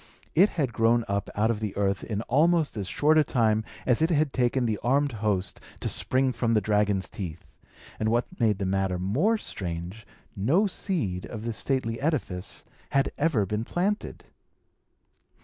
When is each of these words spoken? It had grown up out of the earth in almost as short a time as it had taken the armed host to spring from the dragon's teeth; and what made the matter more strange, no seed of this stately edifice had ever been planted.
It 0.33 0.49
had 0.57 0.73
grown 0.73 1.05
up 1.07 1.29
out 1.35 1.51
of 1.51 1.59
the 1.59 1.77
earth 1.77 2.03
in 2.03 2.23
almost 2.23 2.75
as 2.75 2.87
short 2.87 3.19
a 3.19 3.23
time 3.23 3.63
as 3.85 4.01
it 4.01 4.09
had 4.09 4.33
taken 4.33 4.65
the 4.65 4.79
armed 4.81 5.11
host 5.11 5.59
to 5.79 5.87
spring 5.89 6.31
from 6.31 6.55
the 6.55 6.59
dragon's 6.59 7.07
teeth; 7.07 7.55
and 7.99 8.09
what 8.09 8.25
made 8.39 8.57
the 8.57 8.65
matter 8.65 8.97
more 8.97 9.37
strange, 9.37 10.07
no 10.35 10.65
seed 10.65 11.27
of 11.27 11.45
this 11.45 11.59
stately 11.59 12.01
edifice 12.01 12.65
had 12.89 13.11
ever 13.19 13.45
been 13.45 13.63
planted. 13.63 14.25